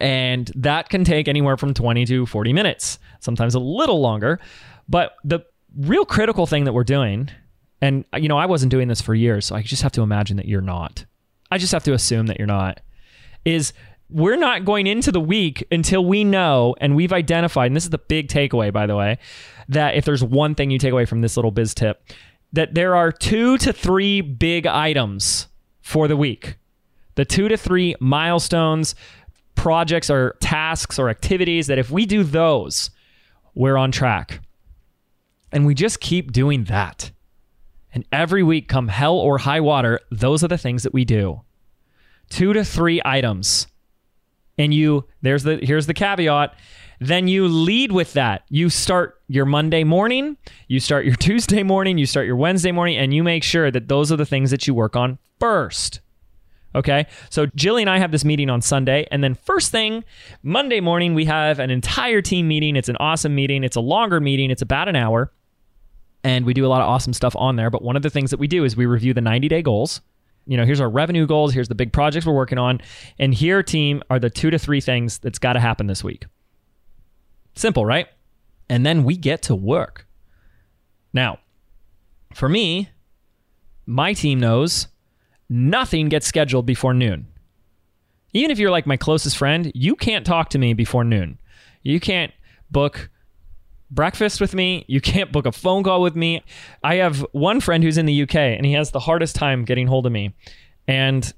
And 0.00 0.50
that 0.54 0.88
can 0.88 1.04
take 1.04 1.28
anywhere 1.28 1.56
from 1.56 1.74
20 1.74 2.04
to 2.06 2.26
40 2.26 2.52
minutes, 2.52 2.98
sometimes 3.18 3.54
a 3.54 3.60
little 3.60 4.00
longer. 4.00 4.38
But 4.88 5.16
the 5.24 5.40
real 5.76 6.04
critical 6.04 6.46
thing 6.46 6.64
that 6.64 6.72
we're 6.72 6.84
doing, 6.84 7.28
and 7.82 8.04
you 8.16 8.28
know, 8.28 8.38
I 8.38 8.46
wasn't 8.46 8.70
doing 8.70 8.88
this 8.88 9.00
for 9.00 9.14
years, 9.14 9.46
so 9.46 9.56
I 9.56 9.62
just 9.62 9.82
have 9.82 9.92
to 9.92 10.02
imagine 10.02 10.36
that 10.36 10.46
you're 10.46 10.60
not 10.60 11.04
I 11.50 11.58
just 11.58 11.72
have 11.72 11.84
to 11.84 11.92
assume 11.92 12.26
that 12.26 12.38
you're 12.38 12.46
not, 12.46 12.80
is 13.44 13.72
we're 14.08 14.36
not 14.36 14.64
going 14.64 14.86
into 14.86 15.12
the 15.12 15.20
week 15.20 15.66
until 15.70 16.04
we 16.04 16.24
know 16.24 16.74
and 16.80 16.96
we've 16.96 17.12
identified, 17.12 17.66
and 17.68 17.76
this 17.76 17.84
is 17.84 17.90
the 17.90 17.98
big 17.98 18.28
takeaway, 18.28 18.72
by 18.72 18.86
the 18.86 18.96
way, 18.96 19.18
that 19.68 19.94
if 19.94 20.04
there's 20.04 20.22
one 20.22 20.54
thing 20.54 20.70
you 20.70 20.78
take 20.78 20.92
away 20.92 21.04
from 21.04 21.20
this 21.20 21.36
little 21.36 21.50
biz 21.50 21.74
tip, 21.74 22.02
that 22.52 22.74
there 22.74 22.96
are 22.96 23.12
two 23.12 23.56
to 23.58 23.72
three 23.72 24.20
big 24.20 24.66
items 24.66 25.46
for 25.82 26.08
the 26.08 26.16
week. 26.16 26.56
The 27.14 27.24
two 27.24 27.48
to 27.48 27.56
three 27.56 27.94
milestones, 28.00 28.94
projects, 29.54 30.10
or 30.10 30.36
tasks 30.40 30.98
or 30.98 31.08
activities 31.08 31.66
that 31.68 31.78
if 31.78 31.90
we 31.90 32.06
do 32.06 32.24
those, 32.24 32.90
we're 33.54 33.76
on 33.76 33.92
track. 33.92 34.40
And 35.52 35.66
we 35.66 35.74
just 35.74 36.00
keep 36.00 36.32
doing 36.32 36.64
that. 36.64 37.10
And 37.92 38.04
every 38.12 38.42
week, 38.42 38.68
come 38.68 38.88
hell 38.88 39.16
or 39.16 39.38
high 39.38 39.60
water, 39.60 40.00
those 40.10 40.44
are 40.44 40.48
the 40.48 40.58
things 40.58 40.82
that 40.84 40.94
we 40.94 41.04
do. 41.04 41.42
Two 42.28 42.52
to 42.52 42.64
three 42.64 43.00
items. 43.04 43.66
And 44.58 44.72
you, 44.72 45.06
there's 45.22 45.42
the, 45.42 45.58
here's 45.62 45.86
the 45.86 45.94
caveat. 45.94 46.54
Then 47.00 47.28
you 47.28 47.48
lead 47.48 47.92
with 47.92 48.12
that. 48.12 48.44
You 48.50 48.68
start 48.68 49.20
your 49.26 49.46
Monday 49.46 49.84
morning, 49.84 50.36
you 50.68 50.80
start 50.80 51.06
your 51.06 51.14
Tuesday 51.16 51.62
morning, 51.62 51.98
you 51.98 52.06
start 52.06 52.26
your 52.26 52.36
Wednesday 52.36 52.72
morning, 52.72 52.98
and 52.98 53.14
you 53.14 53.24
make 53.24 53.42
sure 53.42 53.70
that 53.70 53.88
those 53.88 54.12
are 54.12 54.16
the 54.16 54.26
things 54.26 54.50
that 54.50 54.66
you 54.66 54.74
work 54.74 54.96
on 54.96 55.18
first. 55.38 56.00
Okay. 56.74 57.06
So 57.30 57.46
Jilly 57.46 57.82
and 57.82 57.90
I 57.90 57.98
have 57.98 58.12
this 58.12 58.24
meeting 58.24 58.48
on 58.48 58.60
Sunday. 58.62 59.06
And 59.10 59.24
then 59.24 59.34
first 59.34 59.72
thing, 59.72 60.04
Monday 60.42 60.80
morning, 60.80 61.14
we 61.14 61.24
have 61.24 61.58
an 61.58 61.70
entire 61.70 62.22
team 62.22 62.46
meeting. 62.46 62.76
It's 62.76 62.88
an 62.88 62.96
awesome 63.00 63.34
meeting. 63.34 63.64
It's 63.64 63.76
a 63.76 63.80
longer 63.80 64.20
meeting. 64.20 64.50
It's 64.50 64.62
about 64.62 64.88
an 64.88 64.94
hour 64.94 65.32
and 66.24 66.44
we 66.44 66.54
do 66.54 66.66
a 66.66 66.68
lot 66.68 66.82
of 66.82 66.88
awesome 66.88 67.12
stuff 67.12 67.34
on 67.36 67.56
there. 67.56 67.70
But 67.70 67.82
one 67.82 67.96
of 67.96 68.02
the 68.02 68.10
things 68.10 68.30
that 68.30 68.38
we 68.38 68.46
do 68.46 68.64
is 68.64 68.76
we 68.76 68.86
review 68.86 69.14
the 69.14 69.20
90 69.20 69.48
day 69.48 69.62
goals. 69.62 70.00
You 70.46 70.56
know, 70.56 70.64
here's 70.64 70.80
our 70.80 70.88
revenue 70.88 71.26
goals, 71.26 71.52
here's 71.52 71.68
the 71.68 71.74
big 71.74 71.92
projects 71.92 72.26
we're 72.26 72.34
working 72.34 72.58
on, 72.58 72.80
and 73.18 73.32
here, 73.32 73.62
team, 73.62 74.02
are 74.10 74.18
the 74.18 74.30
two 74.30 74.50
to 74.50 74.58
three 74.58 74.80
things 74.80 75.18
that's 75.18 75.38
got 75.38 75.52
to 75.52 75.60
happen 75.60 75.86
this 75.86 76.02
week. 76.02 76.26
Simple, 77.54 77.84
right? 77.84 78.08
And 78.68 78.84
then 78.84 79.04
we 79.04 79.16
get 79.16 79.42
to 79.42 79.54
work. 79.54 80.06
Now, 81.12 81.38
for 82.34 82.48
me, 82.48 82.88
my 83.86 84.12
team 84.12 84.40
knows 84.40 84.88
nothing 85.48 86.08
gets 86.08 86.26
scheduled 86.26 86.66
before 86.66 86.94
noon. 86.94 87.26
Even 88.32 88.50
if 88.50 88.58
you're 88.58 88.70
like 88.70 88.86
my 88.86 88.96
closest 88.96 89.36
friend, 89.36 89.70
you 89.74 89.96
can't 89.96 90.24
talk 90.24 90.50
to 90.50 90.58
me 90.58 90.72
before 90.72 91.04
noon. 91.04 91.40
You 91.82 91.98
can't 91.98 92.32
book 92.70 93.10
breakfast 93.90 94.40
with 94.40 94.54
me. 94.54 94.84
You 94.88 95.00
can't 95.00 95.32
book 95.32 95.46
a 95.46 95.52
phone 95.52 95.82
call 95.82 96.02
with 96.02 96.16
me. 96.16 96.42
I 96.82 96.96
have 96.96 97.26
one 97.32 97.60
friend 97.60 97.82
who's 97.82 97.98
in 97.98 98.06
the 98.06 98.22
UK 98.22 98.36
and 98.36 98.64
he 98.64 98.72
has 98.72 98.90
the 98.90 99.00
hardest 99.00 99.34
time 99.34 99.64
getting 99.64 99.86
hold 99.86 100.06
of 100.06 100.12
me. 100.12 100.34
And 100.86 101.32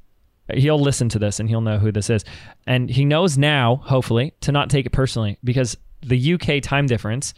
he'll 0.52 0.80
listen 0.80 1.08
to 1.10 1.18
this 1.18 1.40
and 1.40 1.48
he'll 1.48 1.60
know 1.60 1.78
who 1.78 1.92
this 1.92 2.10
is. 2.10 2.24
And 2.66 2.90
he 2.90 3.04
knows 3.04 3.38
now, 3.38 3.76
hopefully, 3.76 4.34
to 4.40 4.52
not 4.52 4.70
take 4.70 4.86
it 4.86 4.90
personally 4.90 5.38
because 5.42 5.76
the 6.02 6.34
UK 6.34 6.62
time 6.62 6.86
difference 6.86 7.34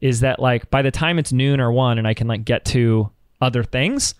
is 0.00 0.20
that 0.20 0.40
like 0.40 0.70
by 0.70 0.82
the 0.82 0.90
time 0.90 1.18
it's 1.18 1.32
noon 1.32 1.60
or 1.60 1.72
one 1.72 1.98
and 1.98 2.06
I 2.06 2.14
can 2.14 2.26
like 2.26 2.44
get 2.44 2.64
to 2.66 3.10
other 3.40 3.62
things, 3.62 4.14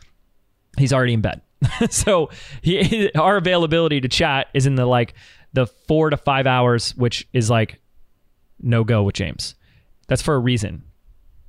he's 0.78 0.92
already 0.92 1.14
in 1.14 1.20
bed. 1.20 1.40
so 1.90 2.30
he, 2.62 3.10
our 3.14 3.36
availability 3.36 4.00
to 4.00 4.08
chat 4.08 4.48
is 4.54 4.66
in 4.66 4.74
the 4.76 4.86
like 4.86 5.14
the 5.52 5.66
four 5.66 6.10
to 6.10 6.16
five 6.16 6.46
hours, 6.46 6.94
which 6.96 7.26
is 7.32 7.50
like 7.50 7.80
no 8.60 8.84
go 8.84 9.02
with 9.02 9.14
James. 9.14 9.54
That's 10.06 10.22
for 10.22 10.34
a 10.34 10.38
reason. 10.38 10.84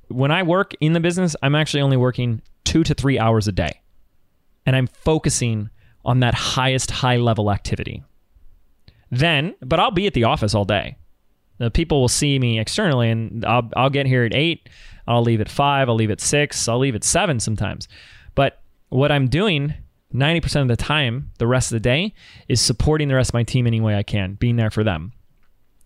When 0.08 0.30
I 0.30 0.42
work 0.42 0.74
in 0.80 0.92
the 0.92 1.00
business, 1.00 1.36
I'm 1.42 1.54
actually 1.54 1.82
only 1.82 1.96
working 1.96 2.42
two 2.64 2.82
to 2.84 2.94
three 2.94 3.18
hours 3.18 3.46
a 3.46 3.52
day. 3.52 3.80
And 4.66 4.74
I'm 4.74 4.86
focusing 4.86 5.70
on 6.04 6.20
that 6.20 6.34
highest 6.34 6.90
high 6.90 7.16
level 7.16 7.50
activity. 7.50 8.02
Then, 9.10 9.54
but 9.60 9.80
I'll 9.80 9.90
be 9.90 10.06
at 10.06 10.14
the 10.14 10.24
office 10.24 10.54
all 10.54 10.64
day. 10.64 10.96
The 11.58 11.70
people 11.70 12.00
will 12.00 12.08
see 12.08 12.38
me 12.38 12.58
externally 12.58 13.10
and 13.10 13.44
I'll, 13.44 13.68
I'll 13.76 13.90
get 13.90 14.06
here 14.06 14.24
at 14.24 14.34
eight. 14.34 14.68
I'll 15.06 15.22
leave 15.22 15.40
at 15.40 15.48
five. 15.48 15.88
I'll 15.88 15.94
leave 15.94 16.10
at 16.10 16.20
six. 16.20 16.68
I'll 16.68 16.78
leave 16.78 16.94
at 16.94 17.04
seven 17.04 17.40
sometimes. 17.40 17.88
But 18.34 18.60
what 18.90 19.10
I'm 19.10 19.28
doing 19.28 19.74
90% 20.14 20.62
of 20.62 20.68
the 20.68 20.76
time, 20.76 21.32
the 21.38 21.46
rest 21.46 21.72
of 21.72 21.76
the 21.76 21.80
day, 21.80 22.14
is 22.48 22.60
supporting 22.60 23.08
the 23.08 23.14
rest 23.14 23.30
of 23.30 23.34
my 23.34 23.42
team 23.42 23.66
any 23.66 23.80
way 23.80 23.96
I 23.96 24.02
can, 24.02 24.34
being 24.34 24.56
there 24.56 24.70
for 24.70 24.84
them 24.84 25.12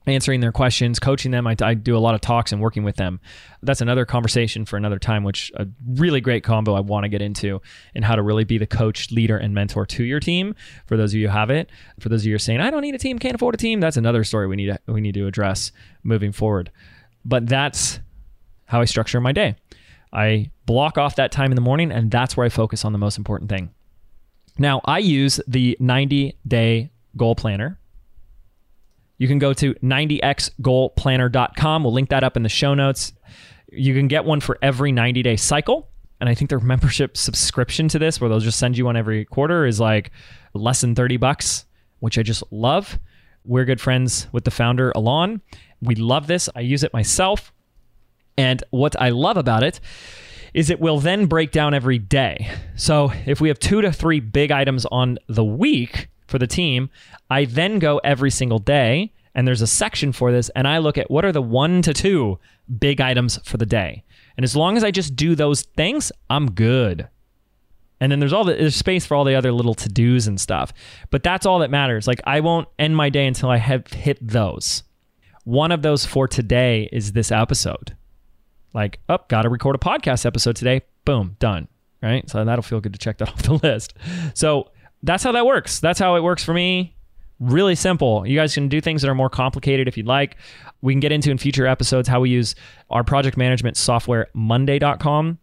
answering 0.06 0.40
their 0.40 0.52
questions, 0.52 0.99
coaching 0.99 1.30
them. 1.30 1.47
I, 1.47 1.56
I, 1.61 1.75
do 1.75 1.97
a 1.97 1.99
lot 1.99 2.14
of 2.14 2.21
talks 2.21 2.52
and 2.52 2.61
working 2.61 2.85
with 2.85 2.97
them. 2.97 3.21
That's 3.62 3.80
another 3.80 4.04
conversation 4.04 4.64
for 4.64 4.76
another 4.76 4.99
time, 4.99 5.25
which 5.25 5.52
a 5.54 5.66
really 5.87 6.21
great 6.21 6.44
combo 6.44 6.75
I 6.75 6.80
want 6.80 7.04
to 7.04 7.09
get 7.09 7.23
into 7.23 7.61
and 7.94 8.04
how 8.04 8.16
to 8.16 8.23
really 8.23 8.44
be 8.44 8.59
the 8.59 8.66
coach, 8.66 9.11
leader, 9.11 9.37
and 9.37 9.54
mentor 9.54 9.87
to 9.87 10.04
your 10.04 10.21
team. 10.21 10.54
For 10.87 10.97
those 10.97 11.12
of 11.12 11.21
you 11.21 11.28
who 11.28 11.32
have 11.32 11.50
it, 11.50 11.71
for 12.00 12.09
those 12.09 12.23
of 12.23 12.26
you 12.26 12.32
who 12.32 12.37
are 12.37 12.40
saying, 12.40 12.61
I 12.61 12.71
don't 12.71 12.82
need 12.82 12.94
a 12.94 12.99
team, 12.99 13.18
can't 13.18 13.35
afford 13.35 13.54
a 13.54 13.59
team, 13.59 13.80
that's 13.80 13.97
another 13.97 14.25
story 14.25 14.47
we 14.47 14.56
need 14.56 14.66
to, 14.66 14.78
we 14.87 15.00
need 15.00 15.14
to 15.14 15.26
address 15.26 15.73
moving 16.02 16.32
forward. 16.32 16.71
But 17.25 17.47
that's 17.47 18.00
how 18.66 18.80
I 18.80 18.85
structure 18.87 19.21
my 19.21 19.32
day. 19.32 19.54
I 20.12 20.50
block 20.66 20.99
off 20.99 21.16
that 21.16 21.32
time 21.32 21.50
in 21.50 21.56
the 21.56 21.62
morning, 21.62 21.92
and 21.92 22.11
that's 22.11 22.37
where 22.37 22.44
I 22.44 22.49
focus 22.49 22.85
on 22.85 22.92
the 22.92 22.99
most 22.99 23.18
important 23.18 23.49
thing. 23.49 23.71
Now, 24.59 24.80
I 24.85 24.99
use 24.99 25.40
the 25.47 25.76
90 25.80 26.37
day 26.47 26.90
goal 27.16 27.35
planner 27.35 27.78
you 29.19 29.28
can 29.28 29.38
go 29.38 29.52
to 29.54 29.75
90xgoalplanner.com. 29.75 31.85
We'll 31.85 31.92
link 31.92 32.09
that 32.11 32.25
up 32.25 32.37
in 32.37 32.42
the 32.42 32.49
show 32.49 32.75
notes. 32.75 33.12
You 33.71 33.95
can 33.95 34.09
get 34.09 34.25
one 34.25 34.40
for 34.40 34.59
every 34.62 34.90
90 34.92 35.23
day 35.23 35.37
cycle. 35.37 35.88
And 36.21 36.28
I 36.28 36.35
think 36.35 36.50
their 36.50 36.61
membership 36.61 37.16
subscription 37.16 37.88
to 37.88 37.99
this, 37.99 38.21
where 38.21 38.28
they'll 38.28 38.40
just 38.40 38.59
send 38.59 38.76
you 38.76 38.85
one 38.87 38.97
every 38.97 39.25
quarter, 39.25 39.66
is 39.66 39.81
like 39.81 40.11
less 40.54 40.81
than 40.81 40.95
30 40.95 41.16
bucks, 41.16 41.66
which 42.00 42.19
I 42.19 42.23
just 42.23 42.42
love. 42.50 42.99
We're 43.45 43.64
good 43.64 43.81
friends 43.81 44.28
with 44.33 44.45
the 44.45 44.50
founder, 44.50 44.92
Alon. 44.95 45.40
We 45.81 45.95
love 45.97 46.28
this. 46.28 46.49
I 46.54 46.61
use 46.61 46.85
it 46.85 46.92
myself. 46.92 47.52
And 48.38 48.62
what 48.71 49.00
I 49.00 49.11
love 49.11 49.37
about 49.37 49.62
it 49.62 49.81
is 50.54 50.71
it 50.71 50.81
will 50.81 51.00
then 51.00 51.26
break 51.26 51.50
down 51.50 51.75
every 51.75 51.99
day. 51.99 52.50
So 52.76 53.12
if 53.26 53.40
we 53.40 53.49
have 53.49 53.59
two 53.59 53.83
to 53.83 53.92
three 53.92 54.21
big 54.21 54.52
items 54.52 54.87
on 54.87 55.19
the 55.28 55.45
week, 55.45 56.09
for 56.26 56.38
the 56.38 56.47
team. 56.47 56.91
I 57.31 57.45
then 57.45 57.79
go 57.79 57.99
every 57.99 58.31
single 58.31 58.59
day 58.59 59.12
and 59.35 59.47
there's 59.47 59.62
a 59.62 59.67
section 59.67 60.12
for 60.12 60.33
this 60.33 60.49
and 60.50 60.69
I 60.69 60.79
look 60.79 60.99
at 60.99 61.11
what 61.11 61.25
are 61.25 61.33
the 61.33 61.43
one 61.43 61.83
to 61.83 61.93
two 61.93 62.38
big 62.79 63.00
items 63.00 63.38
for 63.45 63.57
the 63.57 63.67
day. 63.67 64.05
And 64.37 64.45
as 64.45 64.57
long 64.57 64.76
as 64.76 64.85
I 64.85 64.91
just 64.91 65.17
do 65.17 65.35
those 65.35 65.62
things, 65.62 66.11
I'm 66.31 66.52
good. 66.52 67.09
And 68.00 68.11
then 68.11 68.19
there's 68.19 68.33
all 68.33 68.45
the 68.45 68.55
there's 68.55 68.75
space 68.75 69.07
for 69.07 69.14
all 69.14 69.25
the 69.25 69.37
other 69.37 69.52
little 69.52 69.75
to-dos 69.75 70.26
and 70.26 70.41
stuff. 70.41 70.73
But 71.11 71.23
that's 71.23 71.47
all 71.47 71.61
that 71.61 71.71
matters. 71.71 72.07
Like 72.07 72.21
I 72.25 72.41
won't 72.41 72.69
end 72.79 72.97
my 72.97 73.11
day 73.11 73.26
until 73.26 73.49
I 73.49 73.59
have 73.59 73.87
hit 73.87 74.19
those. 74.26 74.83
One 75.45 75.73
of 75.73 75.83
those 75.83 76.05
for 76.05 76.26
today 76.26 76.88
is 76.93 77.12
this 77.12 77.31
episode. 77.31 77.97
Like, 78.75 79.00
oh, 79.09 79.19
got 79.29 79.43
to 79.43 79.49
record 79.49 79.76
a 79.76 79.79
podcast 79.79 80.25
episode 80.25 80.57
today. 80.57 80.83
Boom, 81.05 81.37
done. 81.38 81.69
Right? 82.02 82.29
So 82.29 82.45
that'll 82.45 82.62
feel 82.62 82.81
good 82.81 82.93
to 82.93 82.99
check 82.99 83.19
that 83.19 83.29
off 83.33 83.43
the 83.43 83.55
list. 83.55 83.95
So 84.35 84.71
that's 85.02 85.23
how 85.23 85.32
that 85.32 85.47
works. 85.47 85.80
That's 85.80 85.99
how 85.99 86.16
it 86.16 86.23
works 86.23 86.44
for 86.44 86.54
me. 86.54 86.94
Really 87.40 87.75
simple. 87.75 88.26
You 88.26 88.37
guys 88.37 88.54
can 88.54 88.68
do 88.68 88.80
things 88.80 89.02
that 89.02 89.09
are 89.09 89.14
more 89.14 89.30
complicated 89.30 89.88
if 89.88 89.97
you'd 89.97 90.06
like. 90.06 90.37
We 90.80 90.92
can 90.92 91.00
get 91.00 91.12
into 91.12 91.30
in 91.30 91.38
future 91.38 91.66
episodes 91.66 92.09
how 92.09 92.21
we 92.21 92.30
use 92.30 92.54
our 92.90 93.02
project 93.02 93.37
management 93.37 93.76
software, 93.76 94.28
Monday.com. 94.32 95.38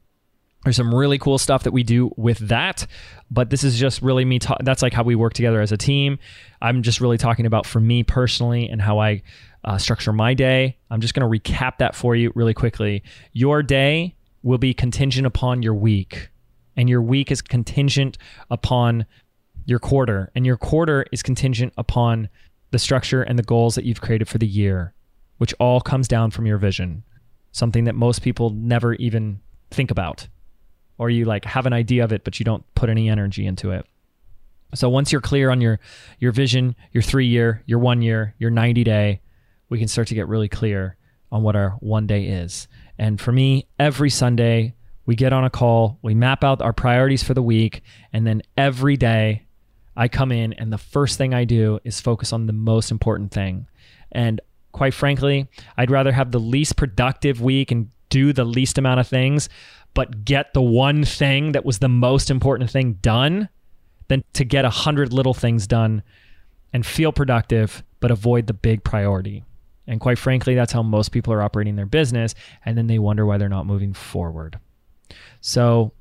There's 0.63 0.75
some 0.75 0.93
really 0.93 1.17
cool 1.17 1.37
stuff 1.37 1.63
that 1.63 1.71
we 1.71 1.83
do 1.83 2.11
with 2.17 2.37
that, 2.39 2.85
but 3.31 3.49
this 3.49 3.63
is 3.63 3.79
just 3.79 4.01
really 4.01 4.25
me. 4.25 4.39
Ta- 4.39 4.57
that's 4.61 4.81
like 4.81 4.93
how 4.93 5.03
we 5.03 5.15
work 5.15 5.33
together 5.33 5.61
as 5.61 5.71
a 5.71 5.77
team. 5.77 6.19
I'm 6.61 6.83
just 6.83 6.99
really 6.99 7.17
talking 7.17 7.45
about 7.45 7.65
for 7.65 7.79
me 7.79 8.03
personally 8.03 8.67
and 8.67 8.81
how 8.81 8.99
I 8.99 9.21
uh, 9.63 9.77
structure 9.77 10.11
my 10.11 10.33
day. 10.33 10.77
I'm 10.89 10.99
just 10.99 11.13
going 11.13 11.29
to 11.29 11.39
recap 11.39 11.77
that 11.77 11.95
for 11.95 12.15
you 12.15 12.31
really 12.35 12.53
quickly. 12.53 13.03
Your 13.31 13.63
day 13.63 14.15
will 14.43 14.57
be 14.57 14.73
contingent 14.73 15.25
upon 15.25 15.63
your 15.63 15.73
week, 15.73 16.29
and 16.75 16.89
your 16.89 17.01
week 17.01 17.31
is 17.31 17.41
contingent 17.41 18.17
upon 18.49 19.05
your 19.69 19.79
quarter, 19.79 20.31
and 20.35 20.45
your 20.45 20.57
quarter 20.57 21.05
is 21.11 21.21
contingent 21.21 21.73
upon 21.77 22.29
the 22.71 22.79
structure 22.79 23.21
and 23.21 23.37
the 23.37 23.43
goals 23.43 23.75
that 23.75 23.85
you've 23.85 24.01
created 24.01 24.27
for 24.27 24.37
the 24.37 24.47
year, 24.47 24.93
which 25.37 25.53
all 25.59 25.79
comes 25.79 26.07
down 26.07 26.31
from 26.31 26.45
your 26.45 26.57
vision, 26.57 27.03
something 27.51 27.83
that 27.85 27.95
most 27.95 28.21
people 28.21 28.49
never 28.49 28.95
even 28.95 29.39
think 29.71 29.91
about. 29.91 30.27
Or 30.97 31.09
you 31.09 31.25
like 31.25 31.45
have 31.45 31.65
an 31.65 31.73
idea 31.73 32.03
of 32.03 32.11
it, 32.11 32.23
but 32.23 32.39
you 32.39 32.43
don't 32.43 32.63
put 32.75 32.89
any 32.89 33.09
energy 33.09 33.45
into 33.45 33.71
it. 33.71 33.85
So 34.75 34.89
once 34.89 35.11
you're 35.11 35.21
clear 35.21 35.49
on 35.49 35.61
your 35.61 35.79
your 36.19 36.31
vision, 36.31 36.75
your 36.91 37.01
three 37.01 37.25
year, 37.25 37.63
your 37.65 37.79
one 37.79 38.01
year, 38.01 38.35
your 38.37 38.51
90 38.51 38.83
day, 38.83 39.21
we 39.69 39.79
can 39.79 39.87
start 39.87 40.07
to 40.09 40.15
get 40.15 40.27
really 40.27 40.49
clear 40.49 40.97
on 41.31 41.41
what 41.41 41.55
our 41.55 41.71
one 41.79 42.05
day 42.05 42.25
is. 42.25 42.67
And 42.97 43.19
for 43.19 43.31
me, 43.31 43.67
every 43.79 44.09
Sunday, 44.09 44.75
we 45.05 45.15
get 45.15 45.33
on 45.33 45.43
a 45.43 45.49
call, 45.49 45.97
we 46.01 46.13
map 46.13 46.43
out 46.43 46.61
our 46.61 46.73
priorities 46.73 47.23
for 47.23 47.33
the 47.33 47.41
week, 47.41 47.81
and 48.13 48.27
then 48.27 48.43
every 48.57 48.97
day 48.97 49.45
I 49.99 50.07
come 50.07 50.31
in 50.31 50.53
and 50.53 50.71
the 50.71 50.77
first 50.77 51.17
thing 51.17 51.33
I 51.33 51.43
do 51.43 51.81
is 51.83 51.99
focus 51.99 52.31
on 52.31 52.45
the 52.45 52.53
most 52.53 52.89
important 52.89 53.31
thing. 53.33 53.67
And 54.13 54.39
quite 54.71 54.93
frankly, 54.93 55.49
I'd 55.75 55.91
rather 55.91 56.13
have 56.13 56.31
the 56.31 56.39
least 56.39 56.77
productive 56.77 57.41
week 57.41 57.69
and 57.69 57.89
do 58.07 58.31
the 58.31 58.45
least 58.45 58.77
amount 58.77 59.01
of 59.01 59.09
things, 59.09 59.49
but 59.93 60.23
get 60.23 60.53
the 60.53 60.61
one 60.61 61.03
thing 61.03 61.51
that 61.51 61.65
was 61.65 61.79
the 61.79 61.89
most 61.89 62.31
important 62.31 62.71
thing 62.71 62.93
done 63.01 63.49
than 64.07 64.23
to 64.33 64.45
get 64.45 64.63
a 64.63 64.69
hundred 64.69 65.11
little 65.11 65.33
things 65.33 65.67
done 65.67 66.01
and 66.71 66.85
feel 66.85 67.11
productive, 67.11 67.83
but 67.99 68.09
avoid 68.09 68.47
the 68.47 68.53
big 68.53 68.85
priority. 68.85 69.43
And 69.85 69.99
quite 69.99 70.17
frankly, 70.17 70.55
that's 70.55 70.71
how 70.71 70.81
most 70.81 71.09
people 71.09 71.33
are 71.33 71.41
operating 71.41 71.75
their 71.75 71.85
business. 71.85 72.35
And 72.63 72.77
then 72.77 72.87
they 72.87 72.99
wonder 72.99 73.25
why 73.25 73.37
they're 73.37 73.49
not 73.49 73.65
moving 73.65 73.91
forward. 73.93 74.59
So 75.41 75.91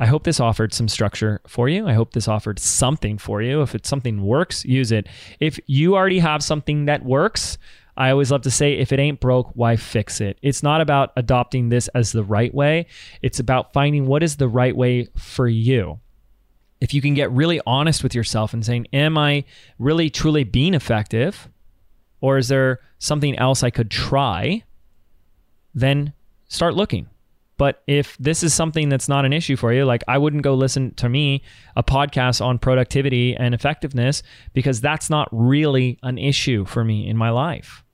I 0.00 0.06
hope 0.06 0.24
this 0.24 0.40
offered 0.40 0.72
some 0.72 0.88
structure 0.88 1.40
for 1.46 1.68
you. 1.68 1.88
I 1.88 1.92
hope 1.92 2.12
this 2.12 2.28
offered 2.28 2.58
something 2.58 3.18
for 3.18 3.42
you. 3.42 3.62
If 3.62 3.74
it's 3.74 3.88
something 3.88 4.22
works, 4.22 4.64
use 4.64 4.92
it. 4.92 5.08
If 5.40 5.58
you 5.66 5.96
already 5.96 6.20
have 6.20 6.42
something 6.42 6.84
that 6.84 7.04
works, 7.04 7.58
I 7.96 8.10
always 8.10 8.30
love 8.30 8.42
to 8.42 8.50
say 8.50 8.74
if 8.74 8.92
it 8.92 9.00
ain't 9.00 9.18
broke, 9.18 9.50
why 9.54 9.74
fix 9.74 10.20
it? 10.20 10.38
It's 10.40 10.62
not 10.62 10.80
about 10.80 11.12
adopting 11.16 11.68
this 11.68 11.88
as 11.88 12.12
the 12.12 12.22
right 12.22 12.54
way. 12.54 12.86
It's 13.22 13.40
about 13.40 13.72
finding 13.72 14.06
what 14.06 14.22
is 14.22 14.36
the 14.36 14.48
right 14.48 14.76
way 14.76 15.08
for 15.16 15.48
you. 15.48 15.98
If 16.80 16.94
you 16.94 17.02
can 17.02 17.14
get 17.14 17.32
really 17.32 17.60
honest 17.66 18.04
with 18.04 18.14
yourself 18.14 18.54
and 18.54 18.64
saying, 18.64 18.86
Am 18.92 19.18
I 19.18 19.44
really 19.80 20.10
truly 20.10 20.44
being 20.44 20.74
effective? 20.74 21.48
Or 22.20 22.38
is 22.38 22.46
there 22.46 22.78
something 23.00 23.36
else 23.36 23.64
I 23.64 23.70
could 23.70 23.90
try? 23.90 24.62
Then 25.74 26.12
start 26.48 26.74
looking. 26.74 27.08
But 27.58 27.82
if 27.86 28.16
this 28.18 28.42
is 28.42 28.54
something 28.54 28.88
that's 28.88 29.08
not 29.08 29.24
an 29.24 29.32
issue 29.32 29.56
for 29.56 29.72
you, 29.72 29.84
like 29.84 30.02
I 30.08 30.16
wouldn't 30.16 30.44
go 30.44 30.54
listen 30.54 30.94
to 30.94 31.08
me 31.08 31.42
a 31.76 31.82
podcast 31.82 32.42
on 32.42 32.58
productivity 32.58 33.36
and 33.36 33.54
effectiveness 33.54 34.22
because 34.54 34.80
that's 34.80 35.10
not 35.10 35.28
really 35.32 35.98
an 36.02 36.16
issue 36.16 36.64
for 36.64 36.84
me 36.84 37.06
in 37.06 37.16
my 37.16 37.30
life. 37.30 37.84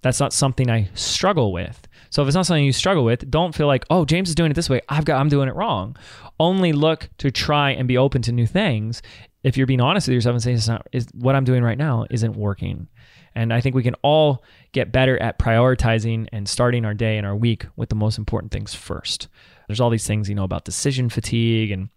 That's 0.00 0.20
not 0.20 0.32
something 0.32 0.70
I 0.70 0.88
struggle 0.94 1.52
with. 1.52 1.86
So 2.10 2.22
if 2.22 2.28
it's 2.28 2.34
not 2.34 2.46
something 2.46 2.64
you 2.64 2.72
struggle 2.72 3.04
with, 3.04 3.30
don't 3.30 3.54
feel 3.54 3.66
like, 3.66 3.84
"Oh, 3.90 4.04
James 4.04 4.28
is 4.28 4.34
doing 4.34 4.50
it 4.50 4.54
this 4.54 4.70
way. 4.70 4.80
I've 4.88 5.04
got 5.04 5.20
I'm 5.20 5.28
doing 5.28 5.48
it 5.48 5.54
wrong." 5.54 5.96
Only 6.40 6.72
look 6.72 7.10
to 7.18 7.30
try 7.30 7.72
and 7.72 7.86
be 7.86 7.98
open 7.98 8.22
to 8.22 8.32
new 8.32 8.46
things. 8.46 9.02
If 9.42 9.56
you're 9.56 9.66
being 9.66 9.80
honest 9.80 10.08
with 10.08 10.14
yourself 10.14 10.34
and 10.34 10.42
saying 10.42 10.56
it's 10.56 10.68
not 10.68 10.86
is 10.92 11.08
what 11.14 11.36
I'm 11.36 11.44
doing 11.44 11.62
right 11.62 11.78
now 11.78 12.06
isn't 12.10 12.36
working. 12.36 12.88
And 13.34 13.52
I 13.52 13.60
think 13.60 13.76
we 13.76 13.82
can 13.84 13.94
all 14.02 14.42
get 14.72 14.90
better 14.90 15.20
at 15.22 15.38
prioritizing 15.38 16.26
and 16.32 16.48
starting 16.48 16.84
our 16.84 16.94
day 16.94 17.18
and 17.18 17.26
our 17.26 17.36
week 17.36 17.66
with 17.76 17.88
the 17.88 17.94
most 17.94 18.18
important 18.18 18.52
things 18.52 18.74
first. 18.74 19.28
There's 19.68 19.80
all 19.80 19.90
these 19.90 20.06
things, 20.06 20.28
you 20.28 20.34
know, 20.34 20.44
about 20.44 20.64
decision 20.64 21.08
fatigue 21.08 21.70
and 21.70 21.88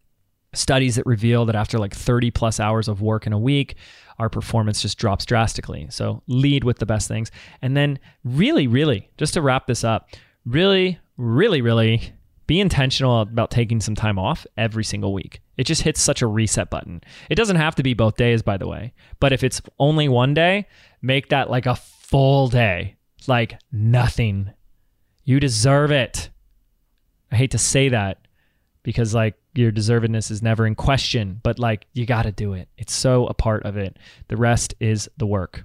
studies 0.53 0.95
that 0.97 1.05
reveal 1.05 1.45
that 1.45 1.55
after 1.55 1.79
like 1.79 1.95
30 1.95 2.29
plus 2.31 2.59
hours 2.59 2.87
of 2.87 3.01
work 3.01 3.25
in 3.25 3.33
a 3.33 3.39
week, 3.39 3.75
our 4.19 4.29
performance 4.29 4.81
just 4.81 4.97
drops 4.97 5.25
drastically. 5.25 5.87
So 5.89 6.21
lead 6.27 6.63
with 6.63 6.79
the 6.79 6.85
best 6.85 7.07
things. 7.07 7.31
And 7.61 7.75
then, 7.75 7.97
really, 8.23 8.67
really, 8.67 9.09
just 9.17 9.33
to 9.33 9.41
wrap 9.41 9.65
this 9.65 9.83
up, 9.83 10.09
really, 10.45 10.99
really, 11.17 11.61
really 11.61 12.13
be 12.51 12.59
intentional 12.59 13.21
about 13.21 13.49
taking 13.49 13.79
some 13.79 13.95
time 13.95 14.19
off 14.19 14.45
every 14.57 14.83
single 14.83 15.13
week. 15.13 15.39
It 15.55 15.63
just 15.63 15.83
hits 15.83 16.01
such 16.01 16.21
a 16.21 16.27
reset 16.27 16.69
button. 16.69 16.99
It 17.29 17.35
doesn't 17.35 17.55
have 17.55 17.75
to 17.75 17.83
be 17.83 17.93
both 17.93 18.17
days, 18.17 18.41
by 18.41 18.57
the 18.57 18.67
way, 18.67 18.91
but 19.21 19.31
if 19.31 19.41
it's 19.41 19.61
only 19.79 20.09
one 20.09 20.33
day, 20.33 20.67
make 21.01 21.29
that 21.29 21.49
like 21.49 21.65
a 21.65 21.77
full 21.77 22.49
day, 22.49 22.97
like 23.25 23.57
nothing. 23.71 24.51
You 25.23 25.39
deserve 25.39 25.91
it. 25.91 26.29
I 27.31 27.37
hate 27.37 27.51
to 27.51 27.57
say 27.57 27.87
that 27.87 28.27
because 28.83 29.15
like 29.15 29.35
your 29.55 29.71
deservedness 29.71 30.29
is 30.29 30.41
never 30.41 30.67
in 30.67 30.75
question, 30.75 31.39
but 31.43 31.57
like 31.57 31.87
you 31.93 32.05
got 32.05 32.23
to 32.23 32.33
do 32.33 32.51
it. 32.51 32.67
It's 32.77 32.93
so 32.93 33.27
a 33.27 33.33
part 33.33 33.63
of 33.63 33.77
it. 33.77 33.97
The 34.27 34.35
rest 34.35 34.73
is 34.81 35.09
the 35.15 35.25
work. 35.25 35.63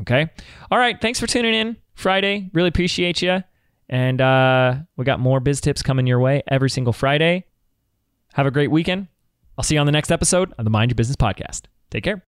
Okay. 0.00 0.28
All 0.68 0.78
right. 0.78 1.00
Thanks 1.00 1.20
for 1.20 1.28
tuning 1.28 1.54
in 1.54 1.76
Friday. 1.94 2.50
Really 2.54 2.70
appreciate 2.70 3.22
you. 3.22 3.44
And 3.88 4.20
uh, 4.20 4.76
we 4.96 5.04
got 5.04 5.20
more 5.20 5.40
biz 5.40 5.60
tips 5.60 5.82
coming 5.82 6.06
your 6.06 6.20
way 6.20 6.42
every 6.48 6.70
single 6.70 6.92
Friday. 6.92 7.44
Have 8.34 8.46
a 8.46 8.50
great 8.50 8.70
weekend. 8.70 9.08
I'll 9.58 9.64
see 9.64 9.74
you 9.74 9.80
on 9.80 9.86
the 9.86 9.92
next 9.92 10.10
episode 10.10 10.52
of 10.56 10.64
the 10.64 10.70
Mind 10.70 10.90
Your 10.90 10.96
Business 10.96 11.16
podcast. 11.16 11.62
Take 11.90 12.04
care. 12.04 12.24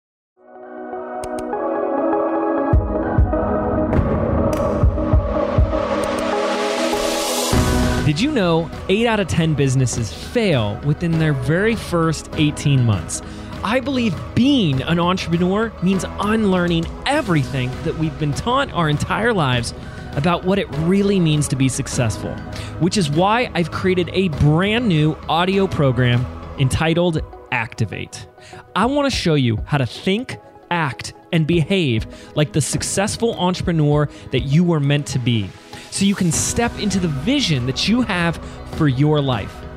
Did 8.05 8.19
you 8.19 8.31
know 8.31 8.69
8 8.89 9.07
out 9.07 9.19
of 9.19 9.27
10 9.27 9.53
businesses 9.53 10.11
fail 10.11 10.77
within 10.83 11.19
their 11.19 11.33
very 11.33 11.75
first 11.75 12.29
18 12.33 12.83
months? 12.83 13.21
I 13.63 13.79
believe 13.79 14.15
being 14.33 14.81
an 14.81 14.99
entrepreneur 14.99 15.71
means 15.83 16.03
unlearning 16.19 16.85
everything 17.05 17.69
that 17.83 17.95
we've 17.97 18.17
been 18.19 18.33
taught 18.33 18.71
our 18.73 18.89
entire 18.89 19.33
lives 19.33 19.75
about 20.15 20.43
what 20.43 20.59
it 20.59 20.67
really 20.79 21.19
means 21.19 21.47
to 21.49 21.55
be 21.55 21.69
successful, 21.69 22.33
which 22.79 22.97
is 22.97 23.09
why 23.09 23.51
I've 23.53 23.71
created 23.71 24.09
a 24.13 24.29
brand 24.29 24.87
new 24.87 25.17
audio 25.29 25.67
program 25.67 26.25
entitled 26.59 27.21
Activate. 27.51 28.27
I 28.75 28.85
want 28.85 29.11
to 29.11 29.15
show 29.15 29.35
you 29.35 29.57
how 29.65 29.77
to 29.77 29.85
think, 29.85 30.37
act, 30.69 31.13
and 31.31 31.47
behave 31.47 32.07
like 32.35 32.53
the 32.53 32.61
successful 32.61 33.33
entrepreneur 33.39 34.07
that 34.31 34.41
you 34.41 34.63
were 34.63 34.79
meant 34.79 35.07
to 35.07 35.19
be 35.19 35.49
so 35.91 36.05
you 36.05 36.15
can 36.15 36.31
step 36.31 36.77
into 36.79 36.99
the 36.99 37.07
vision 37.07 37.65
that 37.65 37.87
you 37.87 38.01
have 38.01 38.37
for 38.75 38.87
your 38.87 39.21
life 39.21 39.60